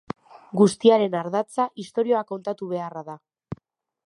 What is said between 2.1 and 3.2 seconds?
kontatu beharra